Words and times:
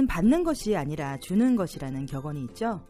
사랑은 0.00 0.06
받는 0.06 0.44
것이 0.44 0.76
아니라 0.76 1.18
주는 1.18 1.56
것이라는 1.56 2.06
격언이 2.06 2.42
있죠. 2.44 2.86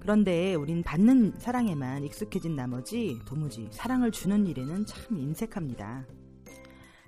그런데 0.00 0.54
우린 0.54 0.82
받는 0.82 1.34
사랑에만 1.38 2.04
익숙해진 2.04 2.56
나머지 2.56 3.18
도무지 3.26 3.68
사랑을 3.70 4.10
주는 4.10 4.46
일에는 4.46 4.86
참 4.86 5.18
인색합니다. 5.18 6.06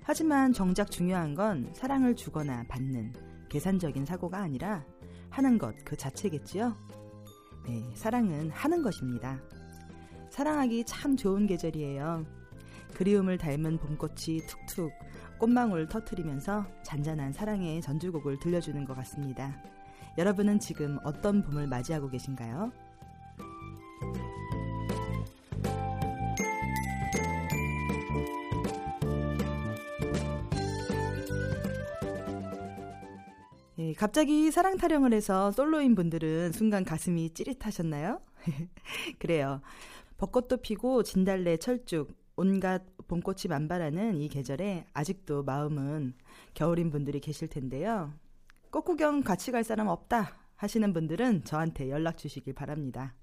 하지만 0.03 0.53
정작 0.53 0.91
중요한 0.91 1.33
건 1.33 1.71
사랑을 1.73 2.15
주거나 2.15 2.65
받는 2.67 3.13
계산적인 3.49 4.05
사고가 4.05 4.39
아니라 4.39 4.85
하는 5.29 5.57
것 5.57 5.73
그 5.85 5.95
자체겠지요. 5.95 6.75
네, 7.65 7.89
사랑은 7.95 8.51
하는 8.51 8.83
것입니다. 8.83 9.41
사랑하기 10.29 10.83
참 10.85 11.17
좋은 11.17 11.47
계절이에요. 11.47 12.25
그리움을 12.93 13.39
닮은 13.39 13.77
봄꽃이 13.79 14.41
툭툭 14.47 14.91
꽃망울 15.41 15.87
터트리면서 15.87 16.67
잔잔한 16.83 17.33
사랑의 17.33 17.81
전주곡을 17.81 18.37
들려주는 18.37 18.85
것 18.85 18.93
같습니다. 18.97 19.59
여러분은 20.19 20.59
지금 20.59 20.99
어떤 21.03 21.41
봄을 21.41 21.65
맞이하고 21.65 22.09
계신가요? 22.09 22.71
예, 33.79 33.93
갑자기 33.95 34.51
사랑 34.51 34.77
타령을 34.77 35.11
해서 35.11 35.51
솔로인 35.51 35.95
분들은 35.95 36.51
순간 36.51 36.85
가슴이 36.85 37.31
찌릿하셨나요? 37.33 38.21
그래요. 39.17 39.61
벚꽃도 40.19 40.57
피고 40.57 41.01
진달래 41.01 41.57
철쭉 41.57 42.20
온갖 42.35 42.83
봄꽃이 43.07 43.43
만발하는 43.49 44.21
이 44.21 44.29
계절에 44.29 44.85
아직도 44.93 45.43
마음은 45.43 46.13
겨울인 46.53 46.89
분들이 46.89 47.19
계실 47.19 47.47
텐데요. 47.47 48.13
꽃 48.69 48.83
구경 48.83 49.21
같이 49.21 49.51
갈 49.51 49.63
사람 49.63 49.87
없다 49.87 50.37
하시는 50.55 50.93
분들은 50.93 51.43
저한테 51.43 51.89
연락 51.89 52.17
주시길 52.17 52.53
바랍니다. 52.53 53.15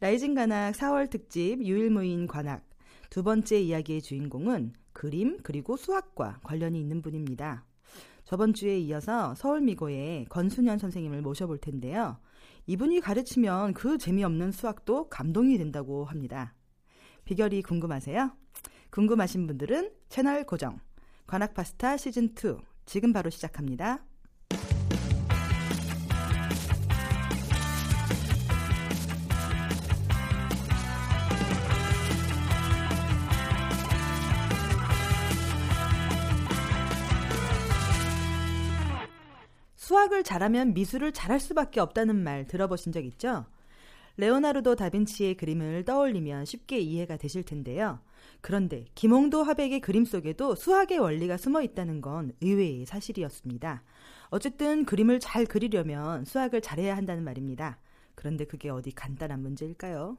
라이징 0.00 0.34
관악 0.34 0.72
4월 0.74 1.10
특집 1.10 1.62
유일무이인 1.62 2.26
관악 2.26 2.68
두 3.08 3.22
번째 3.22 3.60
이야기의 3.60 4.02
주인공은 4.02 4.72
그림 4.92 5.38
그리고 5.42 5.76
수학과 5.76 6.40
관련이 6.42 6.80
있는 6.80 7.02
분입니다. 7.02 7.64
저번 8.24 8.54
주에 8.54 8.78
이어서 8.78 9.34
서울미고의 9.34 10.26
권순현 10.30 10.78
선생님을 10.78 11.22
모셔볼 11.22 11.58
텐데요. 11.58 12.18
이분이 12.66 13.00
가르치면 13.00 13.74
그 13.74 13.98
재미없는 13.98 14.52
수학도 14.52 15.08
감동이 15.08 15.58
된다고 15.58 16.04
합니다. 16.04 16.54
비결이 17.24 17.62
궁금하세요? 17.62 18.32
궁금하신 18.90 19.46
분들은 19.46 19.90
채널 20.08 20.44
고정. 20.44 20.80
관악 21.26 21.54
파스타 21.54 21.96
시즌 21.96 22.34
2 22.34 22.58
지금 22.84 23.12
바로 23.12 23.30
시작합니다. 23.30 24.04
수학을 39.76 40.22
잘하면 40.22 40.74
미술을 40.74 41.12
잘할 41.12 41.38
수밖에 41.38 41.78
없다는 41.80 42.16
말 42.16 42.46
들어보신 42.46 42.92
적 42.92 43.04
있죠? 43.04 43.44
레오나르도 44.16 44.76
다빈치의 44.76 45.36
그림을 45.36 45.84
떠올리면 45.84 46.44
쉽게 46.44 46.78
이해가 46.78 47.16
되실 47.16 47.42
텐데요. 47.42 48.00
그런데 48.40 48.84
김홍도 48.94 49.42
화백의 49.42 49.80
그림 49.80 50.04
속에도 50.04 50.54
수학의 50.54 50.98
원리가 50.98 51.36
숨어 51.36 51.62
있다는 51.62 52.00
건 52.00 52.32
의외의 52.40 52.86
사실이었습니다. 52.86 53.82
어쨌든 54.30 54.84
그림을 54.84 55.20
잘 55.20 55.46
그리려면 55.46 56.24
수학을 56.24 56.60
잘해야 56.60 56.96
한다는 56.96 57.22
말입니다. 57.24 57.78
그런데 58.14 58.44
그게 58.44 58.68
어디 58.68 58.90
간단한 58.90 59.40
문제일까요? 59.40 60.18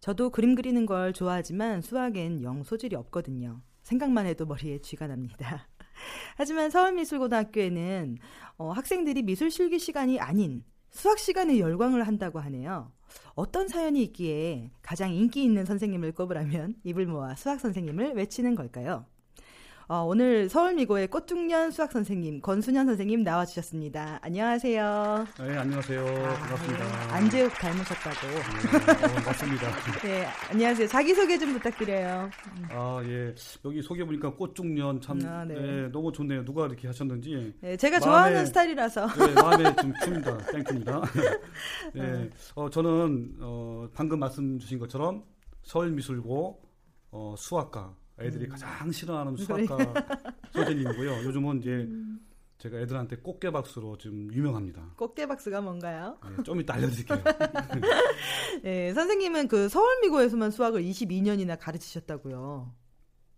저도 0.00 0.30
그림 0.30 0.54
그리는 0.54 0.86
걸 0.86 1.12
좋아하지만 1.12 1.82
수학엔 1.82 2.42
영 2.42 2.62
소질이 2.62 2.94
없거든요. 2.96 3.60
생각만 3.82 4.26
해도 4.26 4.46
머리에 4.46 4.78
쥐가 4.78 5.06
납니다. 5.06 5.68
하지만 6.36 6.70
서울미술고등학교에는 6.70 8.18
어, 8.58 8.70
학생들이 8.70 9.22
미술 9.22 9.50
실기 9.50 9.78
시간이 9.78 10.20
아닌 10.20 10.62
수학 10.90 11.18
시간에 11.18 11.58
열광을 11.58 12.06
한다고 12.06 12.38
하네요. 12.40 12.92
어떤 13.34 13.68
사연이 13.68 14.02
있기에 14.02 14.70
가장 14.82 15.12
인기 15.12 15.42
있는 15.44 15.64
선생님을 15.64 16.12
꼽으라면 16.12 16.76
입을 16.84 17.06
모아 17.06 17.34
수학 17.34 17.60
선생님을 17.60 18.14
외치는 18.14 18.54
걸까요? 18.54 19.06
어, 19.90 20.02
오늘 20.04 20.50
서울미고의 20.50 21.08
꽃중년 21.08 21.70
수학 21.70 21.90
선생님 21.92 22.42
권순현 22.42 22.84
선생님 22.84 23.22
나와주셨습니다. 23.22 24.18
안녕하세요. 24.20 25.26
네, 25.38 25.56
안녕하세요. 25.56 26.04
반갑습니다. 26.04 26.84
네, 26.84 27.12
안재욱 27.14 27.50
닮으셨다고. 27.54 28.26
네, 28.26 29.06
어, 29.06 29.22
맞습니다. 29.24 29.66
네, 30.04 30.26
안녕하세요. 30.50 30.88
자기 30.88 31.14
소개 31.14 31.38
좀 31.38 31.54
부탁드려요. 31.54 32.28
아, 32.70 33.00
예. 33.04 33.34
여기 33.64 33.80
소개 33.80 34.04
보니까 34.04 34.30
꽃중년 34.34 35.00
참 35.00 35.20
아, 35.24 35.46
네. 35.46 35.54
네, 35.54 35.88
너무 35.90 36.12
좋네요. 36.12 36.44
누가 36.44 36.66
이렇게 36.66 36.86
하셨는지. 36.86 37.54
네, 37.62 37.74
제가 37.78 37.96
마음에- 37.96 38.04
좋아하는 38.04 38.44
스타일이라서. 38.44 39.06
네, 39.06 39.32
마음에 39.40 39.74
좀 39.76 39.92
큽니다. 40.04 40.36
Thank 40.52 40.69
you입니다. 40.69 41.02
네. 41.94 42.28
어, 42.56 42.68
저는 42.68 43.36
어, 43.40 43.88
방금 43.94 44.18
말씀 44.18 44.58
주신 44.58 44.78
것처럼 44.78 45.24
서울미술고 45.62 46.60
어, 47.10 47.34
수학과 47.38 47.94
애들이 48.20 48.46
음. 48.46 48.50
가장 48.50 48.90
싫어하는 48.90 49.36
수학과 49.36 49.76
선생님이고요. 50.52 51.24
요즘은 51.24 51.58
이제 51.60 51.88
제가 52.58 52.78
애들한테 52.80 53.16
꽃게박수로 53.18 53.98
좀 53.98 54.32
유명합니다. 54.32 54.94
꽃게박수가 54.96 55.60
뭔가요? 55.60 56.18
네, 56.36 56.42
좀 56.42 56.60
이따 56.60 56.74
알려드릴게요. 56.74 57.18
네, 58.62 58.92
선생님은 58.94 59.48
그 59.48 59.68
서울미고에서만 59.68 60.50
수학을 60.50 60.82
22년이나 60.82 61.56
가르치셨다고요. 61.58 62.72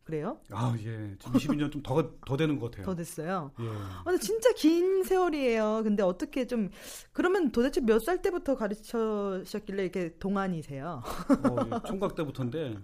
그래요? 0.05 0.39
아, 0.51 0.75
예. 0.79 1.15
지금 1.21 1.33
22년 1.35 1.71
좀 1.71 1.83
더 1.83 2.03
더 2.27 2.37
되는 2.37 2.59
것 2.59 2.71
같아요. 2.71 2.87
더 2.87 2.95
됐어요. 2.97 3.53
예. 3.61 3.65
아, 3.69 4.03
근데 4.05 4.19
진짜 4.19 4.51
긴 4.55 5.05
세월이에요. 5.05 5.83
근데 5.85 6.03
어떻게 6.03 6.47
좀 6.47 6.71
그러면 7.13 7.53
도대체 7.53 7.81
몇 7.81 8.01
살 8.01 8.21
때부터 8.23 8.57
가르치셨길래 8.57 9.83
이렇게 9.83 10.17
동안이세요? 10.19 11.03
뭐 11.47 11.67
예, 11.67 11.87
총각 11.87 12.15
때부터인데 12.17 12.79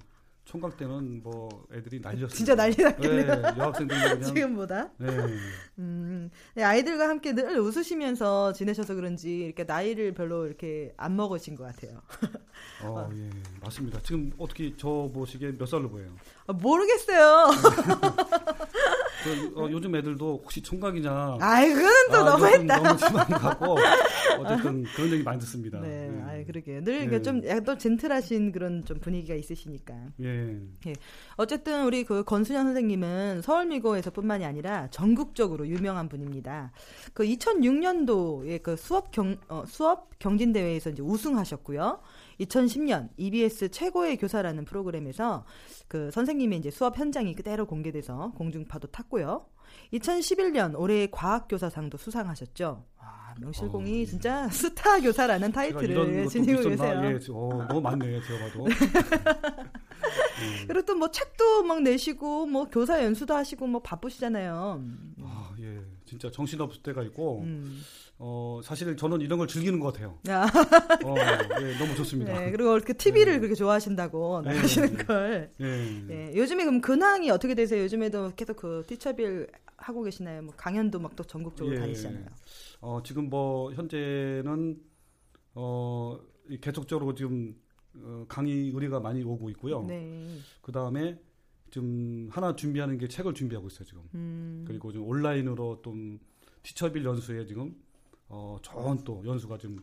총각 0.46 0.76
때는 0.76 1.22
뭐 1.24 1.66
애들이 1.72 1.98
난리였어요. 2.00 2.34
진짜 2.34 2.54
난리 2.54 2.76
났겠네요. 2.76 3.26
네, 3.26 3.42
여학생들이 3.58 4.00
그냥 4.00 4.22
지금보다. 4.22 4.90
네. 4.96 5.08
음, 5.80 6.30
네, 6.54 6.62
아이들과 6.62 7.08
함께 7.08 7.32
늘 7.34 7.58
웃으시면서 7.58 8.52
지내셔서 8.52 8.94
그런지 8.94 9.38
이렇게 9.38 9.64
나이를 9.64 10.14
별로 10.14 10.46
이렇게 10.46 10.94
안 10.96 11.16
먹으신 11.16 11.56
것 11.56 11.64
같아요. 11.64 12.00
어, 12.84 13.10
예. 13.12 13.28
맞습니다. 13.60 13.98
지금 14.04 14.32
어떻게 14.38 14.72
저 14.76 15.10
보시기에 15.12 15.58
몇 15.58 15.66
살로 15.66 15.90
보여요? 15.90 16.14
아, 16.46 16.52
모르겠어요. 16.52 17.50
그, 19.26 19.60
어, 19.60 19.70
요즘 19.70 19.94
애들도 19.94 20.40
혹시 20.42 20.62
총각이냐. 20.62 21.38
아이, 21.40 21.72
그거는 21.72 22.08
또 22.10 22.16
아, 22.16 22.24
너무했다. 22.30 22.78
너무 22.78 22.98
심한 22.98 23.26
어쨌든 24.40 24.84
그런 24.94 25.12
얘기 25.12 25.22
많이 25.22 25.40
듣습니다. 25.40 25.80
네, 25.80 26.10
예. 26.12 26.22
아이, 26.22 26.44
그러게요. 26.44 26.84
늘 26.84 27.08
네. 27.08 27.22
좀 27.22 27.44
약간 27.46 27.64
또 27.64 27.78
젠틀하신 27.78 28.52
그런 28.52 28.84
좀 28.84 28.98
분위기가 29.00 29.34
있으시니까. 29.34 29.94
예. 30.22 30.56
어쨌든 31.36 31.84
우리 31.84 32.04
그 32.04 32.24
건순현 32.24 32.64
선생님은 32.66 33.42
서울미고에서 33.42 34.10
뿐만이 34.10 34.44
아니라 34.44 34.88
전국적으로 34.90 35.66
유명한 35.66 36.08
분입니다. 36.08 36.72
그 37.12 37.24
2006년도에 37.24 38.62
그 38.62 38.76
수업 38.76 39.10
경 39.10 39.36
어, 39.48 39.64
수업 39.66 40.18
경진 40.18 40.52
대회에서 40.52 40.90
이제 40.90 41.02
우승하셨고요. 41.02 42.00
2010년 42.40 43.08
EBS 43.16 43.70
최고의 43.70 44.16
교사라는 44.18 44.64
프로그램에서 44.64 45.44
그 45.88 46.10
선생님의 46.10 46.58
이제 46.58 46.70
수업 46.70 46.98
현장이 46.98 47.34
그대로 47.34 47.66
공개돼서 47.66 48.32
공중파도 48.36 48.88
탔고요. 48.88 49.46
2011년 49.92 50.78
올해의 50.78 51.10
과학교사상도 51.10 51.98
수상하셨죠. 51.98 52.84
와, 52.98 53.34
명실공히 53.40 53.92
어, 53.92 53.96
예. 54.00 54.04
진짜 54.06 54.48
스타 54.50 55.00
교사라는 55.00 55.52
타이틀을 55.52 56.28
지니고? 56.28 56.68
계세요. 56.70 57.02
예, 57.04 57.18
저- 57.18 57.32
어, 57.34 57.64
너무 57.68 57.80
많네요, 57.80 58.20
제가 58.22 58.46
봐도. 58.46 58.66
예. 58.68 58.74
그리고 60.66 60.84
또 60.86 60.94
뭐 60.96 61.10
책도 61.10 61.62
막 61.64 61.82
내시고 61.82 62.46
뭐 62.46 62.68
교사 62.68 63.02
연수도 63.04 63.34
하시고 63.34 63.66
뭐 63.66 63.80
바쁘시잖아요. 63.82 64.82
아, 65.22 65.54
예. 65.60 65.80
진짜 66.06 66.30
정신없을 66.30 66.82
때가 66.82 67.02
있고, 67.04 67.40
음. 67.42 67.82
어, 68.18 68.60
사실 68.64 68.96
저는 68.96 69.20
이런 69.20 69.38
걸 69.38 69.46
즐기는 69.48 69.78
것 69.80 69.92
같아요. 69.92 70.18
야, 70.28 70.44
어, 71.04 71.14
예, 71.60 71.76
너무 71.78 71.94
좋습니다. 71.96 72.32
네, 72.38 72.50
그리고 72.50 72.78
그 72.84 72.96
TV를 72.96 73.34
네. 73.34 73.38
그렇게 73.40 73.54
좋아하신다고 73.54 74.42
네, 74.42 74.54
나가시는 74.54 74.96
네. 74.96 75.04
걸. 75.04 75.50
예. 75.60 76.06
예, 76.10 76.32
요즘에 76.36 76.64
그럼 76.64 76.80
근황이 76.80 77.30
어떻게 77.30 77.54
되세요? 77.54 77.82
요즘에도 77.82 78.32
계속 78.36 78.56
그 78.56 78.84
티처빌 78.86 79.48
하고 79.76 80.02
계시나요? 80.02 80.42
뭐 80.42 80.54
강연도 80.56 80.98
막 80.98 81.14
또 81.16 81.24
전국적으로 81.24 81.74
예. 81.76 81.80
다니시잖아요. 81.80 82.24
어, 82.80 83.02
지금 83.02 83.28
뭐, 83.28 83.72
현재는, 83.72 84.80
어, 85.54 86.18
이 86.48 86.58
계속적으로 86.58 87.14
지금, 87.14 87.54
어, 87.98 88.24
강의 88.28 88.70
의뢰가 88.70 89.00
많이 89.00 89.22
오고 89.22 89.50
있고요. 89.50 89.82
네. 89.82 90.38
그 90.60 90.72
다음에 90.72 91.18
좀 91.76 92.28
하나 92.32 92.56
준비하는 92.56 92.96
게 92.96 93.06
책을 93.06 93.34
준비하고 93.34 93.68
있어요, 93.68 93.84
지금. 93.84 94.00
음. 94.14 94.64
그리고 94.66 94.90
좀 94.92 95.06
온라인으로 95.06 95.82
좀 95.82 96.18
티처빌 96.62 97.04
연수에 97.04 97.44
지금 97.44 97.74
어, 98.28 98.56
좋은 98.62 99.04
또 99.04 99.22
연수가 99.24 99.58
지금 99.58 99.78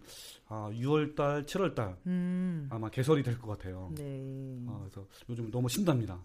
아, 0.48 0.72
6월달, 0.74 1.46
7월달 1.46 1.96
음. 2.08 2.68
아마 2.72 2.90
개설이 2.90 3.22
될 3.22 3.38
것 3.40 3.48
같아요. 3.52 3.92
네. 3.96 4.60
아, 4.68 4.80
그래서 4.80 5.08
요즘 5.30 5.52
너무 5.52 5.70
신납니다. 5.70 6.20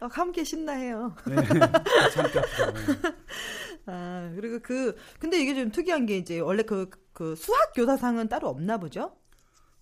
아, 0.00 0.06
함께 0.10 0.42
신나해요. 0.42 1.14
네, 1.26 1.34
함께 1.36 2.38
합시다. 2.38 2.72
네. 2.72 2.80
아, 3.86 4.32
그리고 4.34 4.58
그 4.62 4.96
근데 5.20 5.40
이게 5.40 5.54
좀 5.54 5.70
특이한 5.70 6.06
게 6.06 6.16
이제 6.16 6.40
원래 6.40 6.62
그 6.62 6.88
그 7.14 7.36
수학 7.36 7.72
교사상은 7.74 8.28
따로 8.28 8.48
없나 8.48 8.76
보죠? 8.76 9.16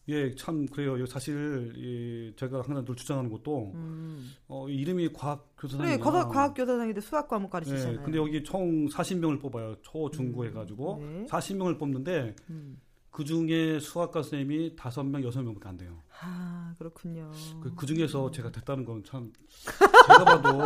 예, 0.08 0.34
참 0.34 0.66
그래요. 0.66 1.04
사실 1.06 1.72
이 1.76 2.32
제가 2.36 2.62
항상 2.62 2.84
늘 2.84 2.96
주장하는 2.96 3.30
것도 3.30 3.72
음. 3.74 4.32
어, 4.48 4.68
이 4.68 4.74
이름이 4.76 5.12
과학 5.12 5.54
교사상이야. 5.58 5.96
그래, 5.96 6.02
과학, 6.02 6.28
과학 6.28 6.54
교사상인데 6.54 7.00
수학 7.00 7.28
과목 7.28 7.50
가르치잖아요. 7.50 7.98
네, 7.98 8.02
근데 8.02 8.18
여기 8.18 8.42
총 8.42 8.88
40명을 8.88 9.40
뽑아요. 9.40 9.76
초, 9.82 10.10
중고 10.10 10.44
해가지고 10.46 10.98
네. 11.00 11.26
40명을 11.26 11.78
뽑는데 11.78 12.34
음. 12.50 12.80
그 13.12 13.24
중에 13.24 13.78
수학과 13.78 14.22
선생님이 14.22 14.74
5명, 14.74 15.22
6명밖에 15.30 15.66
안 15.66 15.76
돼요. 15.76 16.02
아, 16.22 16.74
그렇군요. 16.78 17.30
그, 17.62 17.74
그 17.74 17.84
중에서 17.84 18.30
제가 18.30 18.50
됐다는 18.50 18.84
건 18.86 19.02
참 19.04 19.30
제가 20.08 20.24
봐도 20.24 20.62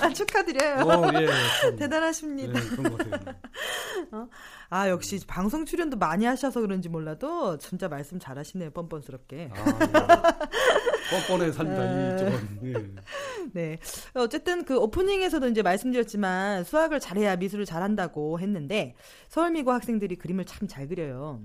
아, 0.00 0.08
축하드려요. 0.12 0.84
어, 0.84 1.10
예, 1.22 1.26
참, 1.62 1.76
대단하십니다. 1.76 2.58
예, 2.60 2.68
그런 2.70 2.96
것 2.96 3.08
같아요. 3.10 3.36
아, 4.70 4.88
역시 4.88 5.20
방송 5.26 5.64
출연도 5.64 5.96
많이 5.96 6.24
하셔서 6.24 6.60
그런지 6.60 6.88
몰라도 6.88 7.56
진짜 7.58 7.88
말씀 7.88 8.18
잘하시네요, 8.18 8.70
뻔뻔스럽게. 8.72 9.50
아, 9.54 9.64
예. 9.80 11.26
뻔뻔해 11.28 11.52
삽니다. 11.52 12.14
이쪽은. 12.14 12.58
예. 12.64 12.94
네. 13.52 13.78
어쨌든 14.14 14.64
그 14.64 14.76
오프닝에서도 14.76 15.46
이제 15.48 15.62
말씀드렸지만 15.62 16.64
수학을 16.64 16.98
잘해야 17.00 17.36
미술을 17.36 17.64
잘한다고 17.64 18.40
했는데 18.40 18.94
서울미고 19.28 19.70
학생들이 19.72 20.16
그림을 20.16 20.46
참 20.46 20.66
잘 20.68 20.86
그려요. 20.88 21.42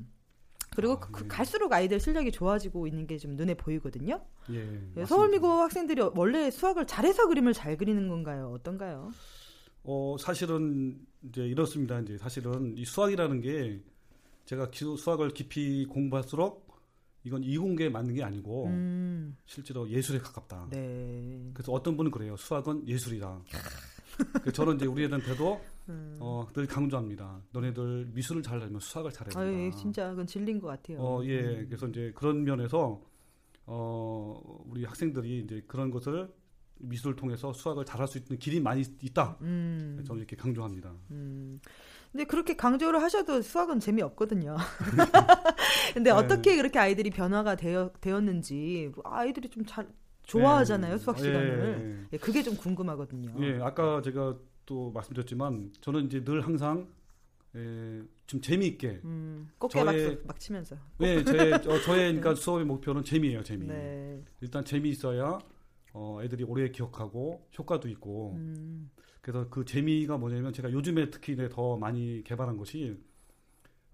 그리고 0.75 0.93
아, 0.93 0.99
그- 0.99 1.21
네. 1.23 1.27
갈수록 1.27 1.71
아이들 1.73 1.99
실력이 1.99 2.31
좋아지고 2.31 2.87
있는 2.87 3.07
게 3.07 3.17
좀 3.17 3.35
눈에 3.35 3.53
보이거든요. 3.55 4.21
예, 4.51 4.59
네, 4.59 4.65
맞습니다. 4.71 5.05
서울미고 5.05 5.47
학생들이 5.47 6.01
원래 6.15 6.51
수학을 6.51 6.85
잘해서 6.87 7.27
그림을 7.27 7.53
잘 7.53 7.77
그리는 7.77 8.07
건가요? 8.07 8.51
어떤가요? 8.53 9.11
어, 9.83 10.15
사실은 10.19 10.99
이제 11.23 11.45
이렇습니다. 11.47 11.99
이제 11.99 12.17
사실은 12.17 12.75
이 12.77 12.83
수학이라는 12.85 13.41
게 13.41 13.81
제가 14.45 14.69
기- 14.69 14.85
수학을 14.97 15.29
깊이 15.29 15.85
공부할수록 15.85 16.65
이건 17.23 17.43
이공계에 17.43 17.89
맞는 17.89 18.13
게 18.13 18.23
아니고 18.23 18.65
음, 18.67 19.35
실제로 19.45 19.89
예술에 19.89 20.19
가깝다. 20.19 20.67
네. 20.69 21.49
그래서 21.53 21.71
어떤 21.71 21.97
분은 21.97 22.11
그래요. 22.11 22.35
수학은 22.37 22.87
예술이다. 22.87 23.41
그래서 24.33 24.51
저는 24.51 24.75
이제 24.75 24.85
우리 24.85 25.05
애들한테도 25.05 25.61
음. 25.89 26.17
어, 26.19 26.47
늘 26.53 26.65
강조합니다. 26.67 27.41
너네들 27.51 28.09
미술을 28.13 28.41
잘하려면 28.41 28.79
수학을 28.79 29.11
잘해야 29.11 29.33
된다. 29.33 29.77
진짜 29.77 30.09
그건 30.09 30.25
진리인 30.27 30.59
것 30.59 30.67
같아요. 30.67 30.99
어, 30.99 31.23
예. 31.25 31.39
음. 31.41 31.65
그래서 31.67 31.87
이제 31.87 32.11
그런 32.15 32.43
면에서 32.43 33.01
어, 33.65 34.63
우리 34.67 34.83
학생들이 34.85 35.39
이제 35.39 35.63
그런 35.67 35.91
것을 35.91 36.31
미술을 36.77 37.15
통해서 37.15 37.53
수학을 37.53 37.85
잘할 37.85 38.07
수 38.07 38.17
있는 38.17 38.37
길이 38.37 38.59
많이 38.59 38.83
있다. 39.01 39.37
음. 39.41 40.03
저는 40.05 40.19
이렇게 40.19 40.35
강조합니다. 40.35 40.93
음. 41.11 41.59
근데 42.11 42.25
그렇게 42.25 42.55
강조를 42.55 43.01
하셔도 43.01 43.41
수학은 43.41 43.79
재미없거든요. 43.79 44.55
근데 45.93 46.11
네. 46.11 46.11
어떻게 46.11 46.55
그렇게 46.55 46.79
아이들이 46.79 47.09
변화가 47.09 47.55
되어, 47.55 47.91
되었는지 48.01 48.91
아이들이 49.03 49.49
좀 49.49 49.63
잘 49.65 49.87
좋아하잖아요 50.25 50.93
예. 50.93 50.97
수학 50.97 51.17
예, 51.19 51.23
시간을. 51.23 52.07
예, 52.13 52.17
그게 52.17 52.43
좀 52.43 52.55
궁금하거든요. 52.57 53.35
예, 53.43 53.59
아까 53.61 54.01
제가 54.01 54.35
또 54.65 54.91
말씀드렸지만 54.91 55.71
저는 55.81 56.05
이제 56.05 56.23
늘 56.23 56.41
항상 56.41 56.87
예, 57.55 58.01
좀 58.27 58.41
재미있게 58.41 58.99
음, 59.05 59.47
꽃게박수 59.59 59.97
저의- 59.97 60.27
막 60.27 60.39
치면서. 60.39 60.75
예, 61.01 61.23
제, 61.23 61.31
어, 61.53 61.79
저의 61.79 62.13
그러니까 62.13 62.35
수업의 62.35 62.65
목표는 62.65 63.03
재미예요, 63.03 63.43
재미. 63.43 63.65
네. 63.67 64.21
일단 64.41 64.65
재미있어야 64.65 65.39
어, 65.93 66.19
애들이 66.21 66.43
오래 66.43 66.69
기억하고 66.69 67.47
효과도 67.57 67.87
있고 67.87 68.33
음, 68.35 68.89
그래서 69.21 69.47
그 69.49 69.63
재미가 69.63 70.17
뭐냐면 70.17 70.51
제가 70.51 70.71
요즘에 70.71 71.09
특히 71.09 71.37
더 71.49 71.77
많이 71.77 72.21
개발한 72.25 72.57
것이 72.57 72.97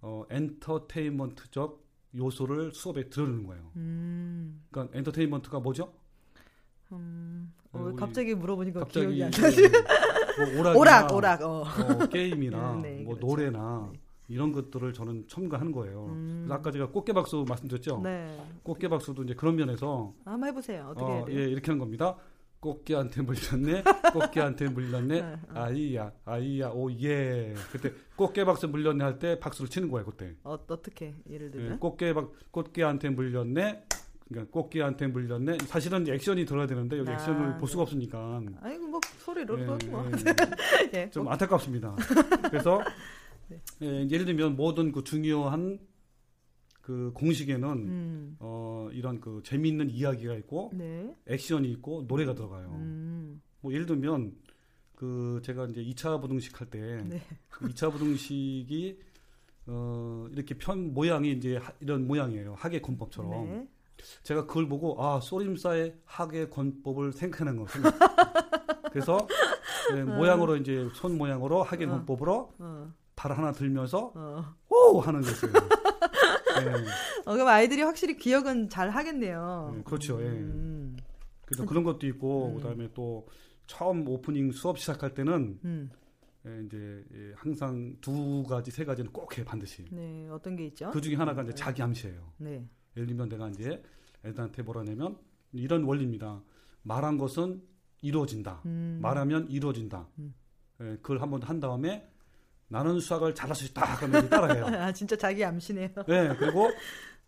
어, 0.01 0.25
엔터테인먼트적 0.31 1.80
요소를 2.16 2.71
수업에 2.73 3.09
들어주는 3.09 3.45
거예요. 3.45 3.71
음, 3.75 4.63
그러니까 4.71 4.97
엔터테인먼트가 4.97 5.59
뭐죠? 5.59 5.94
음. 6.92 7.54
어, 7.71 7.80
어, 7.80 7.83
우리 7.83 7.95
갑자기 7.95 8.33
물어보니까 8.33 8.80
갑자기 8.81 9.06
기억이 9.16 9.23
안그 9.23 9.42
나지. 9.42 9.61
뭐 10.38 10.59
오락이나 10.59 10.80
오락, 10.80 11.14
오락. 11.14 11.42
어. 11.42 11.61
어, 11.64 12.06
게임이나 12.07 12.73
음, 12.73 12.81
네, 12.81 13.02
뭐 13.04 13.16
그렇죠. 13.16 13.28
노래나 13.28 13.90
네. 13.92 14.00
이런 14.28 14.52
것들을 14.54 14.94
저는 14.94 15.26
첨가하는 15.28 15.71
거예요. 15.71 16.06
음. 16.09 16.47
아까 16.50 16.71
제가 16.71 16.90
꽃게박수 16.90 17.45
말씀드렸죠. 17.47 18.00
네. 18.04 18.38
꽃게박수도 18.64 19.23
이제 19.23 19.33
그런 19.33 19.56
면에서 19.56 20.14
한번 20.26 20.50
해보세요. 20.50 20.88
어떻게 20.92 21.11
어? 21.11 21.26
예, 21.30 21.33
이렇게 21.50 21.68
하는 21.71 21.80
겁니다. 21.80 22.16
꽃게한테 22.61 23.23
물렸네, 23.23 23.83
꽃게한테 24.14 24.69
물렸네, 24.69 25.21
네, 25.21 25.33
어. 25.50 25.54
아이야, 25.56 26.11
아이야, 26.26 26.69
오 26.69 26.92
예. 26.92 27.56
그때 27.71 27.92
꽃게 28.16 28.45
박수 28.45 28.68
물렸네 28.68 29.04
할 29.04 29.18
때 29.18 29.40
박수를 29.40 29.68
치는 29.68 29.90
거예요, 29.90 30.06
그때. 30.06 30.35
어, 30.44 30.54
어떻게 30.68 31.16
예를 31.28 31.47
예, 31.47 31.52
들면? 31.52 31.80
꽃게 31.80 32.14
박 32.14 32.31
꽃게한테 32.52 33.09
물렸네. 33.09 33.83
그러니까 34.31 34.52
꽃게한테 34.52 35.07
물렸네. 35.07 35.57
사실은 35.66 36.07
액션이 36.07 36.45
들어야 36.45 36.66
되는데 36.66 36.97
여기 36.97 37.09
아, 37.09 37.14
액션을 37.14 37.54
볼 37.57 37.61
네. 37.61 37.68
수가 37.68 37.83
없으니까 37.83 38.42
아이고 38.61 38.88
뭐 38.88 39.00
소리로 39.19 39.57
예, 39.59 39.64
예, 39.64 39.66
뭐. 39.66 40.06
예, 40.94 40.97
예. 41.02 41.09
좀 41.09 41.28
안타깝습니다. 41.28 41.95
그래서 42.50 42.81
네. 43.50 43.59
예, 43.81 44.07
예를 44.09 44.26
들면 44.26 44.56
모든 44.56 44.92
그 44.94 45.04
중요한 45.04 45.80
그 46.81 47.11
공식에는 47.14 47.68
음. 47.69 48.35
어, 48.40 48.90
이런 48.94 49.19
그 49.19 49.42
재미있는 49.44 49.90
이야기가 49.90 50.33
있고 50.35 50.71
네. 50.73 51.14
액션이 51.28 51.69
있고 51.73 52.06
노래가 52.07 52.33
들어가요. 52.33 52.69
음. 52.76 53.42
뭐 53.59 53.73
예를 53.73 53.85
들면 53.85 54.33
그 54.95 55.42
제가 55.44 55.66
이제 55.68 55.83
2차 55.83 56.21
부등식 56.21 56.59
할 56.59 56.69
때 56.69 56.80
네. 57.04 57.21
2차 57.59 57.92
부등식이 57.92 59.00
어 59.68 60.28
이렇게 60.31 60.56
편 60.57 60.94
모양이 60.94 61.31
이제 61.33 61.57
하- 61.57 61.73
이런 61.81 62.07
모양이에요. 62.07 62.56
학의 62.57 62.81
권법처럼. 62.81 63.45
네. 63.45 63.68
제가 64.24 64.46
그걸 64.46 64.68
보고 64.68 65.04
아 65.04 65.20
쏘림사의 65.22 65.96
학의 66.06 66.50
권법을 66.50 67.14
생각하는 67.14 67.56
거예요. 67.58 67.68
그래서 68.92 69.28
네, 69.94 70.04
모양으로 70.04 70.58
이제 70.58 70.90
손 70.94 71.18
모양으로 71.18 71.64
학의 71.64 71.88
어. 71.88 71.92
권법으로 71.92 72.54
어. 72.60 72.94
발 73.16 73.31
하나 73.31 73.52
들면서 73.52 74.12
어. 74.16 74.56
오 74.70 75.00
하는 75.00 75.22
거였어요. 75.22 75.52
네, 75.52 75.60
어, 77.26 77.34
그럼 77.34 77.48
아이들이 77.48 77.81
확실히 77.81 78.18
기억은 78.18 78.70
잘 78.70 78.90
하겠네요. 78.90 79.74
네, 79.76 79.84
그렇죠, 79.84 80.22
예. 80.22 80.28
음. 80.28 80.98
그래서 81.46 81.66
그런 81.66 81.84
것도 81.84 82.08
있고 82.08 82.50
음. 82.50 82.56
그다음에 82.58 82.90
또 82.94 83.28
처음 83.68 84.08
오프닝 84.08 84.52
수업 84.52 84.80
시작할 84.80 85.14
때는 85.14 85.60
음. 85.64 85.90
예, 86.48 86.64
이제 86.66 87.04
예, 87.14 87.34
항상 87.38 87.96
두 88.02 88.44
가지 88.44 88.72
세 88.72 88.84
가지는 88.84 89.12
꼭 89.12 89.38
해 89.38 89.44
반드시. 89.46 89.86
네, 89.92 90.28
어떤 90.30 90.56
게 90.56 90.66
있죠? 90.68 90.90
그 90.92 91.00
중에 91.00 91.16
하나가 91.16 91.44
이제 91.44 91.54
자기 91.54 91.81
암시예요. 91.84 92.34
네. 92.38 92.68
예를 92.95 93.07
들면 93.07 93.30
내가 93.30 93.48
이제 93.50 93.81
애들한테 94.26 94.62
뭐라 94.64 94.83
내면 94.83 95.18
이런 95.54 95.83
원리입니다. 95.83 96.42
말한 96.83 97.18
것은 97.18 97.62
이루어진다. 98.02 98.62
음. 98.66 99.00
말하면 99.02 99.48
이루어진다. 99.50 100.07
음. 100.19 100.33
예, 100.81 100.98
그걸 101.02 101.21
한번 101.21 101.42
한 101.44 101.60
다음에 101.60 102.07
나는 102.68 103.00
수학을 103.00 103.36
잘할 103.36 103.56
수 103.56 103.66
있다. 103.66 103.98
그러면 103.98 104.30
따라해요. 104.30 104.66
아, 104.88 104.92
진짜 104.92 105.16
자기 105.16 105.44
암시네요. 105.44 105.90
네, 106.07 106.36
그리고 106.38 106.69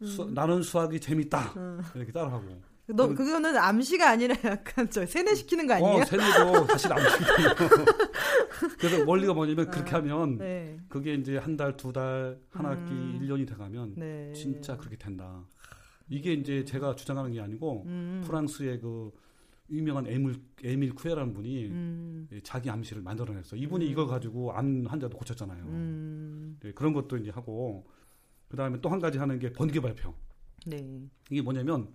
수- 0.03 0.23
음. 0.23 0.33
나는 0.33 0.61
수학이 0.63 0.99
재밌다. 0.99 1.53
이렇게 1.95 2.11
따라하고. 2.11 2.61
너 2.87 3.07
그- 3.07 3.15
그거는 3.15 3.55
암시가 3.57 4.09
아니라 4.09 4.35
약간 4.43 4.89
저 4.89 5.05
세뇌시키는 5.05 5.67
거 5.67 5.75
아니에요? 5.75 6.01
어, 6.01 6.05
세뇌도 6.05 6.65
사실 6.67 6.91
안 6.93 6.99
시켜요. 7.09 7.55
그래서 8.79 9.03
원리가 9.05 9.33
뭐냐면 9.33 9.69
그렇게 9.71 9.95
아, 9.95 9.97
하면 9.99 10.37
네. 10.37 10.77
그게 10.89 11.15
이제 11.15 11.37
한 11.37 11.57
달, 11.57 11.75
두 11.77 11.91
달, 11.93 12.39
한 12.51 12.65
학기, 12.65 12.91
음. 12.91 13.19
일 13.21 13.27
1년이 13.27 13.47
돼가면 13.47 13.95
네. 13.95 14.33
진짜 14.33 14.77
그렇게 14.77 14.97
된다. 14.97 15.45
이게 16.09 16.33
이제 16.33 16.63
제가 16.65 16.95
주장하는 16.95 17.31
게 17.31 17.41
아니고 17.41 17.83
음. 17.85 18.21
프랑스의 18.25 18.79
그 18.79 19.11
유명한 19.69 20.05
에밀 20.07 20.35
에밀 20.63 20.93
쿠에라는 20.93 21.33
분이 21.33 21.65
음. 21.67 22.27
예, 22.31 22.41
자기 22.41 22.69
암시를 22.69 23.01
만들어냈어. 23.01 23.55
이분이 23.55 23.85
음. 23.85 23.91
이걸 23.91 24.07
가지고 24.07 24.51
암 24.53 24.85
환자도 24.85 25.17
고쳤잖아요. 25.17 25.63
음. 25.65 26.57
네, 26.61 26.71
그런 26.73 26.93
것도 26.93 27.17
이제 27.17 27.31
하고 27.31 27.87
그 28.49 28.57
다음에 28.57 28.79
또 28.81 28.89
한 28.89 28.99
가지 28.99 29.17
하는 29.17 29.39
게 29.39 29.51
번개 29.51 29.79
발표. 29.79 30.13
네. 30.65 31.01
이게 31.31 31.41
뭐냐면 31.41 31.87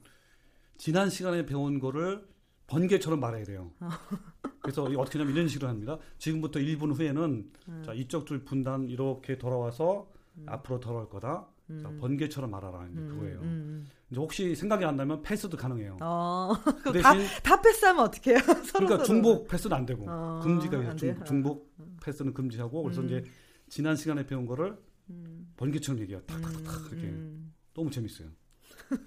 지난 0.76 1.10
시간에 1.10 1.44
배운 1.46 1.78
거를 1.78 2.26
번개처럼 2.68 3.18
말해야 3.18 3.44
돼요. 3.44 3.72
그래서 4.60 4.86
이게 4.88 4.96
어떻게 4.96 5.18
하냐면 5.18 5.34
이런 5.34 5.48
식으로 5.48 5.68
합니다. 5.68 5.98
지금부터 6.18 6.60
1분 6.60 6.94
후에는 6.96 7.50
음. 7.68 7.82
자 7.84 7.92
이쪽 7.94 8.26
줄 8.26 8.44
분단 8.44 8.88
이렇게 8.88 9.36
돌아와서 9.38 10.08
앞으로 10.46 10.78
돌아올 10.78 11.08
거다. 11.08 11.48
자, 11.82 11.90
번개처럼 12.00 12.50
말하라 12.50 12.86
이제 12.90 13.00
그거예요. 13.00 13.40
음. 13.40 13.86
이제 14.10 14.18
혹시 14.20 14.54
생각이 14.54 14.84
안 14.84 14.96
나면 14.96 15.20
패스도 15.22 15.56
가능해요. 15.56 15.98
어. 16.00 16.52
그 16.64 16.74
그거 16.82 17.00
다, 17.00 17.12
대신 17.12 17.42
다 17.42 17.60
패스하면 17.60 18.04
어떡해요? 18.04 18.38
서로 18.64 18.86
그러니까 18.86 18.96
서로. 18.96 19.04
중복 19.04 19.48
패스는 19.48 19.76
안 19.76 19.84
되고 19.84 20.04
어, 20.08 20.40
금지가. 20.42 20.78
돼요? 20.80 20.96
중, 20.96 21.24
중복 21.24 21.74
패스는 22.02 22.32
금지하고 22.32 22.82
그래서 22.84 23.00
음. 23.02 23.06
이제 23.06 23.24
지난 23.68 23.96
시간에 23.96 24.26
배운 24.26 24.46
거를 24.46 24.78
음. 25.10 25.52
번개처럼 25.56 26.00
얘기해요. 26.02 26.22
탁탁탁 26.22 26.92
이렇게 26.92 27.06
음. 27.08 27.52
너무 27.74 27.90
재밌어요. 27.90 28.28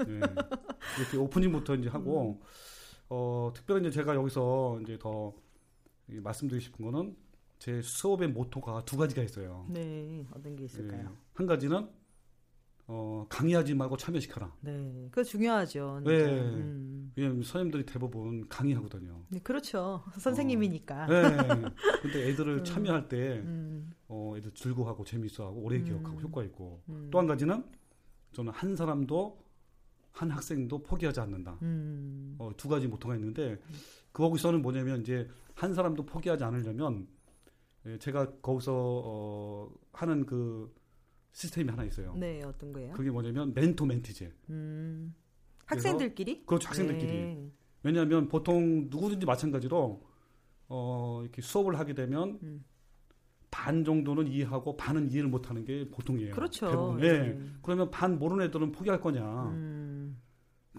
네. 0.08 0.20
이렇게 1.00 1.18
오프닝부터 1.18 1.75
이제 1.75 1.89
하고 1.89 2.41
어, 3.13 3.51
특별히 3.53 3.82
이제 3.82 3.91
제가 3.91 4.15
여기서 4.15 4.80
이제 4.84 4.98
더이 4.98 6.22
말씀드리고 6.22 6.63
싶은 6.63 6.86
거는 6.86 7.13
제 7.60 7.82
수업의 7.82 8.30
모토가 8.30 8.86
두 8.86 8.96
가지가 8.96 9.22
있어요. 9.22 9.65
네. 9.70 10.25
어떤 10.32 10.56
게 10.56 10.63
있을까요? 10.63 11.03
네. 11.03 11.15
한 11.34 11.46
가지는 11.46 11.89
어, 12.88 13.25
강의하지 13.27 13.75
말고 13.75 13.98
참여시켜라. 13.98 14.56
네. 14.62 15.10
그거 15.12 15.25
중요하죠. 15.25 16.01
네. 16.06 16.24
음. 16.24 17.12
왜냐면 17.18 17.44
선생님들이 17.44 17.86
대부분 17.86 18.48
강의하거든요. 18.48 19.25
네, 19.27 19.39
그렇죠. 19.39 20.06
선생님이니까. 20.18 21.08
네. 21.08 21.22
근데 22.01 22.30
애들을 22.30 22.63
참여할 22.63 23.10
때 23.10 23.39
음. 23.39 23.91
어, 24.08 24.36
애들 24.38 24.51
즐거워하고 24.51 25.03
재밌어하고 25.03 25.60
오래 25.60 25.80
음. 25.80 25.84
기억하고 25.84 26.22
효과 26.22 26.46
있고 26.46 26.82
음. 26.88 27.10
또한 27.12 27.27
가지는 27.27 27.65
저는 28.32 28.53
한 28.53 28.74
사람도 28.74 29.50
한 30.12 30.30
학생도 30.30 30.84
포기하지 30.84 31.20
않는다. 31.22 31.58
음. 31.62 32.36
어, 32.38 32.51
두 32.58 32.68
가지 32.68 32.88
모토가 32.88 33.15
있는데 33.15 33.60
거기서는 34.13 34.62
뭐냐면 34.62 35.01
이제 35.01 35.27
한 35.56 35.74
사람도 35.74 36.06
포기하지 36.06 36.44
않으려면 36.44 37.08
예, 37.86 37.98
제가 37.98 38.32
거기서 38.41 38.74
어, 38.75 39.72
하는 39.94 40.25
그 40.25 40.74
시스템이 41.32 41.70
하나 41.70 41.84
있어요. 41.84 42.13
네, 42.15 42.41
어떤 42.44 42.74
거예요? 42.74 42.94
그게 42.94 43.10
뭐냐면 43.10 43.53
멘토 43.53 43.86
멘티제. 43.86 44.32
음. 44.50 45.15
학생들끼리? 45.65 46.46
그렇죠 46.46 46.68
학생들끼리. 46.68 47.12
네. 47.12 47.51
왜냐하면 47.84 48.27
보통 48.27 48.88
누구든지 48.89 49.25
마찬가지로 49.25 50.03
어, 50.68 51.20
이렇게 51.24 51.41
수업을 51.41 51.80
하게 51.80 51.94
되면 51.94 52.39
음. 52.44 52.63
반 53.50 53.84
정도는 53.84 54.27
이해하고 54.27 54.77
반은 54.77 55.10
이해를 55.10 55.30
못하는 55.30 55.65
게 55.65 55.89
보통이에요. 55.89 56.34
그렇죠. 56.34 56.70
대부분. 56.70 56.98
네. 57.00 57.08
예. 57.08 57.39
그러면 57.62 57.91
반 57.91 58.18
모르는 58.18 58.46
애들은 58.46 58.72
포기할 58.72 59.01
거냐? 59.01 59.22
음. 59.51 59.90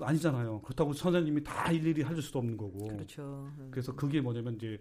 아니잖아요. 0.00 0.62
그렇다고 0.62 0.92
선생님이 0.92 1.42
다 1.44 1.70
일일이 1.70 2.04
해줄 2.04 2.22
수도 2.22 2.38
없는 2.38 2.56
거고. 2.56 2.88
그렇죠. 2.88 3.50
음. 3.58 3.68
그래서 3.70 3.94
그게 3.94 4.20
뭐냐면 4.20 4.54
이제 4.56 4.80